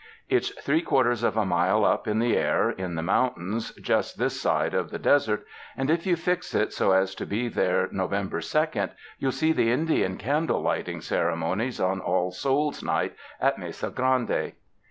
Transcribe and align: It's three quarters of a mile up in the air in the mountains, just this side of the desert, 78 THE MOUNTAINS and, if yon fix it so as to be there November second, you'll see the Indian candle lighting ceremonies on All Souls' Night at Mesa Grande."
It's 0.29 0.49
three 0.63 0.81
quarters 0.81 1.21
of 1.21 1.37
a 1.37 1.45
mile 1.45 1.85
up 1.85 2.07
in 2.07 2.17
the 2.17 2.35
air 2.35 2.71
in 2.71 2.95
the 2.95 3.03
mountains, 3.03 3.71
just 3.75 4.17
this 4.17 4.41
side 4.41 4.73
of 4.73 4.89
the 4.89 4.97
desert, 4.97 5.45
78 5.45 5.45
THE 5.45 5.45
MOUNTAINS 5.45 5.77
and, 5.77 5.89
if 5.91 6.07
yon 6.07 6.15
fix 6.15 6.55
it 6.55 6.73
so 6.73 6.91
as 6.91 7.13
to 7.13 7.25
be 7.27 7.47
there 7.47 7.87
November 7.91 8.41
second, 8.41 8.93
you'll 9.19 9.31
see 9.31 9.51
the 9.51 9.71
Indian 9.71 10.17
candle 10.17 10.63
lighting 10.63 11.01
ceremonies 11.01 11.79
on 11.79 11.99
All 12.01 12.31
Souls' 12.31 12.81
Night 12.81 13.13
at 13.39 13.59
Mesa 13.59 13.91
Grande." 13.91 14.53